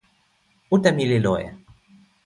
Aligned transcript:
uta 0.75 0.89
mi 0.95 1.05
li 1.09 1.17
loje. 1.25 1.49